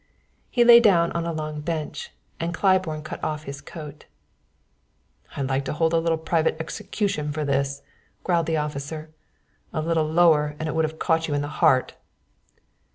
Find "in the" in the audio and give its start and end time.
11.35-11.47